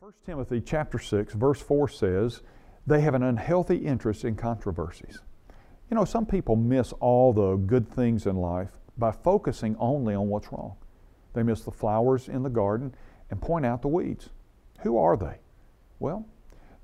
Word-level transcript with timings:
1 0.00 0.12
Timothy 0.24 0.60
chapter 0.60 0.96
6 0.96 1.34
verse 1.34 1.60
4 1.60 1.88
says, 1.88 2.40
they 2.86 3.00
have 3.00 3.14
an 3.14 3.24
unhealthy 3.24 3.78
interest 3.78 4.24
in 4.24 4.36
controversies. 4.36 5.18
You 5.90 5.96
know, 5.96 6.04
some 6.04 6.24
people 6.24 6.54
miss 6.54 6.92
all 7.00 7.32
the 7.32 7.56
good 7.56 7.90
things 7.90 8.24
in 8.26 8.36
life 8.36 8.70
by 8.96 9.10
focusing 9.10 9.74
only 9.80 10.14
on 10.14 10.28
what's 10.28 10.52
wrong. 10.52 10.76
They 11.32 11.42
miss 11.42 11.62
the 11.62 11.72
flowers 11.72 12.28
in 12.28 12.44
the 12.44 12.48
garden 12.48 12.94
and 13.30 13.42
point 13.42 13.66
out 13.66 13.82
the 13.82 13.88
weeds. 13.88 14.30
Who 14.82 14.98
are 14.98 15.16
they? 15.16 15.40
Well, 15.98 16.24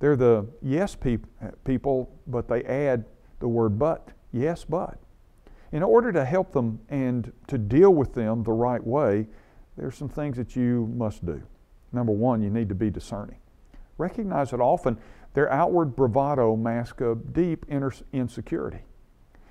they're 0.01 0.17
the 0.17 0.49
yes 0.61 0.97
peop- 0.97 1.29
people, 1.65 2.11
but 2.27 2.49
they 2.49 2.65
add 2.65 3.05
the 3.39 3.47
word 3.47 3.79
but. 3.79 4.09
Yes, 4.33 4.65
but. 4.65 4.99
In 5.71 5.85
order 5.85 6.11
to 6.11 6.25
help 6.25 6.51
them 6.51 6.81
and 6.89 7.33
to 7.47 7.59
deal 7.59 7.95
with 7.95 8.13
them 8.13 8.43
the 8.43 8.51
right 8.51 8.85
way, 8.85 9.29
there's 9.77 9.95
some 9.95 10.09
things 10.09 10.37
that 10.37 10.57
you 10.57 10.93
must 10.97 11.25
do. 11.25 11.41
Number 11.95 12.13
one, 12.13 12.43
you 12.43 12.51
need 12.51 12.69
to 12.69 12.75
be 12.75 12.91
discerning. 12.91 13.39
Recognize 13.97 14.51
that 14.51 14.61
often 14.61 14.99
their 15.35 15.51
outward 15.53 15.95
bravado 15.95 16.57
masks 16.57 17.01
a 17.01 17.15
deep 17.15 17.65
inner 17.69 17.93
insecurity. 18.13 18.81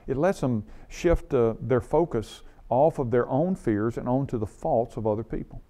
It 0.07 0.17
lets 0.17 0.41
them 0.41 0.65
shift 0.89 1.33
uh, 1.33 1.53
their 1.61 1.79
focus 1.81 2.41
off 2.69 2.99
of 2.99 3.11
their 3.11 3.27
own 3.29 3.55
fears 3.55 3.97
and 3.97 4.09
onto 4.09 4.37
the 4.37 4.45
faults 4.45 4.97
of 4.97 5.07
other 5.07 5.23
people. 5.23 5.61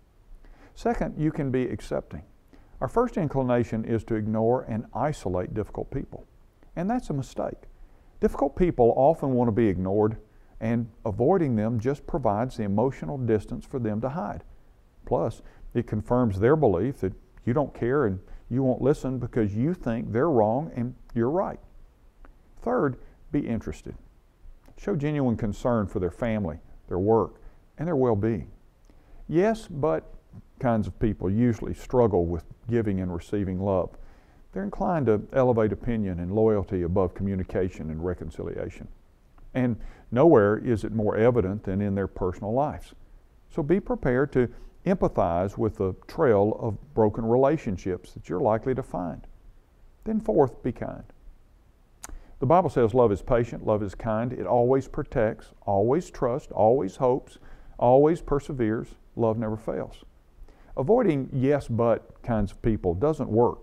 Second, 0.74 1.20
you 1.20 1.32
can 1.32 1.52
be 1.52 1.64
accepting. 1.64 2.24
Our 2.82 2.88
first 2.88 3.18
inclination 3.18 3.86
is 3.86 4.04
to 4.06 4.16
ignore 4.16 4.64
and 4.64 4.86
isolate 4.94 5.54
difficult 5.54 5.92
people, 5.92 6.26
and 6.76 6.90
that's 6.90 7.10
a 7.12 7.14
mistake. 7.14 7.68
Difficult 8.20 8.56
people 8.56 8.94
often 8.98 9.34
want 9.34 9.48
to 9.50 9.52
be 9.52 9.68
ignored, 9.68 10.18
and 10.60 10.90
avoiding 11.06 11.56
them 11.56 11.80
just 11.80 12.08
provides 12.08 12.58
the 12.58 12.64
emotional 12.64 13.18
distance 13.18 13.66
for 13.66 13.80
them 13.80 14.02
to 14.02 14.10
hide. 14.10 14.44
Plus, 15.06 15.42
it 15.74 15.88
confirms 15.88 16.40
their 16.40 16.56
belief 16.56 17.00
that 17.00 17.14
you 17.46 17.54
don't 17.54 17.74
care 17.74 18.06
and 18.06 18.20
you 18.50 18.64
won't 18.64 18.82
listen 18.82 19.20
because 19.20 19.56
you 19.56 19.74
think 19.74 20.12
they're 20.12 20.30
wrong 20.30 20.72
and 20.76 20.96
you're 21.14 21.30
right. 21.30 21.60
Third, 22.62 22.98
be 23.32 23.40
interested. 23.40 23.96
Show 24.78 24.96
genuine 24.96 25.38
concern 25.38 25.88
for 25.88 26.00
their 26.00 26.12
family, 26.12 26.60
their 26.88 27.00
work, 27.00 27.42
and 27.78 27.88
their 27.88 27.96
well 27.96 28.16
being. 28.16 28.52
Yes, 29.28 29.68
but 29.68 30.14
kinds 30.60 30.88
of 30.88 30.98
people 31.00 31.30
usually 31.30 31.74
struggle 31.74 32.26
with 32.26 32.46
giving 32.70 33.02
and 33.02 33.14
receiving 33.14 33.60
love. 33.60 33.90
They're 34.52 34.64
inclined 34.64 35.08
to 35.08 35.22
elevate 35.34 35.72
opinion 35.72 36.20
and 36.20 36.34
loyalty 36.34 36.84
above 36.84 37.14
communication 37.16 37.90
and 37.90 38.06
reconciliation. 38.06 38.88
And 39.54 39.78
nowhere 40.12 40.58
is 40.58 40.84
it 40.84 40.92
more 40.92 41.18
evident 41.18 41.64
than 41.64 41.82
in 41.82 41.96
their 41.96 42.08
personal 42.08 42.54
lives. 42.54 42.94
So 43.50 43.64
be 43.64 43.80
prepared 43.80 44.32
to 44.34 44.48
empathize 44.86 45.58
with 45.58 45.78
the 45.78 45.94
trail 46.08 46.58
of 46.60 46.78
broken 46.94 47.26
relationships 47.26 48.12
that 48.14 48.30
you're 48.30 48.40
likely 48.40 48.76
to 48.76 48.84
find. 48.84 49.26
Then, 50.04 50.20
fourth, 50.20 50.62
be 50.64 50.72
kind. 50.72 51.04
The 52.40 52.46
Bible 52.46 52.70
says 52.70 52.94
love 52.94 53.12
is 53.12 53.22
patient, 53.22 53.66
love 53.66 53.82
is 53.82 53.96
kind, 53.96 54.34
it 54.34 54.46
always 54.46 54.88
protects, 54.88 55.54
always 55.62 56.10
trusts, 56.10 56.52
always 56.52 56.98
hopes, 56.98 57.38
always 57.80 58.22
perseveres, 58.22 58.96
love 59.16 59.38
never 59.38 59.56
fails. 59.56 60.04
Avoiding 60.76 61.30
yes 61.32 61.68
but 61.68 62.22
kinds 62.22 62.52
of 62.52 62.62
people 62.62 62.96
doesn't 62.96 63.30
work. 63.30 63.60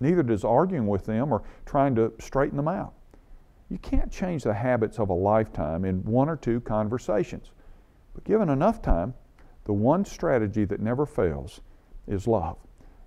Neither 0.00 0.22
does 0.22 0.44
arguing 0.44 0.86
with 0.86 1.04
them 1.04 1.32
or 1.32 1.42
trying 1.66 1.94
to 1.96 2.12
straighten 2.18 2.56
them 2.56 2.68
out. 2.68 2.94
You 3.68 3.78
can't 3.78 4.10
change 4.10 4.44
the 4.44 4.54
habits 4.54 4.98
of 4.98 5.10
a 5.10 5.14
lifetime 5.14 5.84
in 5.84 6.04
one 6.04 6.28
or 6.28 6.36
two 6.36 6.60
conversations. 6.60 7.50
But 8.14 8.24
given 8.24 8.48
enough 8.48 8.82
time, 8.82 9.14
the 9.64 9.72
one 9.72 10.04
strategy 10.04 10.64
that 10.64 10.80
never 10.80 11.06
fails 11.06 11.60
is 12.06 12.26
love. 12.26 12.56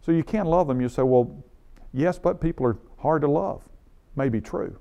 So 0.02 0.12
you 0.12 0.24
can't 0.24 0.48
love 0.48 0.68
them. 0.68 0.82
You 0.82 0.90
say, 0.90 1.04
well, 1.04 1.44
yes, 1.94 2.18
but 2.20 2.40
people 2.40 2.66
are 2.66 2.78
hard 2.98 3.22
to 3.24 3.28
love. 3.28 3.68
May 4.16 4.30
be 4.30 4.42
true. 4.42 4.78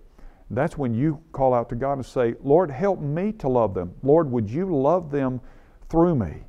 That's 0.50 0.76
when 0.76 0.94
you 0.94 1.20
call 1.32 1.54
out 1.54 1.68
to 1.70 1.74
God 1.74 1.94
and 1.94 2.06
say, 2.06 2.34
Lord, 2.42 2.70
help 2.70 3.00
me 3.00 3.32
to 3.32 3.48
love 3.48 3.74
them. 3.74 3.92
Lord, 4.02 4.30
would 4.30 4.48
you 4.48 4.66
love 4.66 5.10
them 5.10 5.40
through 5.88 6.14
me? 6.14 6.44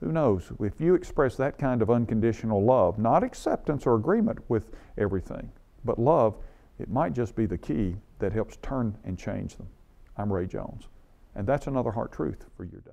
Who 0.00 0.12
knows? 0.12 0.50
If 0.60 0.80
you 0.80 0.94
express 0.94 1.36
that 1.36 1.58
kind 1.58 1.82
of 1.82 1.90
unconditional 1.90 2.64
love, 2.64 2.98
not 2.98 3.22
acceptance 3.22 3.86
or 3.86 3.96
agreement 3.96 4.38
with 4.48 4.70
everything, 4.96 5.50
but 5.84 5.98
love, 5.98 6.36
it 6.78 6.88
might 6.88 7.12
just 7.12 7.36
be 7.36 7.44
the 7.44 7.58
key 7.58 7.96
that 8.18 8.32
helps 8.32 8.56
turn 8.62 8.96
and 9.04 9.18
change 9.18 9.56
them. 9.56 9.68
I'm 10.16 10.32
Ray 10.32 10.46
Jones, 10.46 10.88
and 11.34 11.46
that's 11.46 11.66
another 11.66 11.90
heart 11.90 12.12
truth 12.12 12.46
for 12.56 12.64
your 12.64 12.80
day. 12.80 12.92